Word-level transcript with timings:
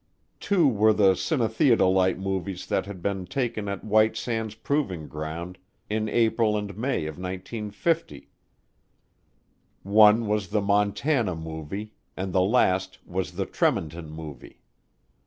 Two 0.39 0.67
were 0.67 0.93
the 0.93 1.13
cinetheodolite 1.13 2.17
movies 2.17 2.65
that 2.65 2.87
had 2.87 3.03
been 3.03 3.27
taken 3.27 3.69
at 3.69 3.83
White 3.83 4.17
Sands 4.17 4.55
Proving 4.55 5.07
Ground 5.07 5.59
in 5.91 6.09
April 6.09 6.57
and 6.57 6.75
May 6.75 7.05
of 7.05 7.19
1950, 7.19 8.27
one 9.83 10.25
was 10.25 10.47
the 10.47 10.59
Montana 10.59 11.35
Movie 11.35 11.93
and 12.17 12.33
the 12.33 12.41
last 12.41 12.97
was 13.05 13.33
the 13.33 13.45
Tremonton 13.45 14.09
Movie. 14.09 14.61